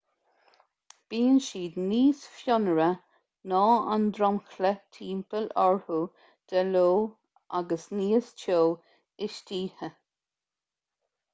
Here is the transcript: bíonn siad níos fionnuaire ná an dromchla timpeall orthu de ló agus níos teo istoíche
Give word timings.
bíonn 1.13 1.35
siad 1.47 1.75
níos 1.89 2.21
fionnuaire 2.37 2.87
ná 3.51 3.59
an 3.95 4.07
dromchla 4.19 4.71
timpeall 4.97 5.49
orthu 5.65 5.99
de 6.53 6.63
ló 6.69 6.87
agus 7.59 7.85
níos 7.99 8.31
teo 8.45 8.63
istoíche 9.29 9.91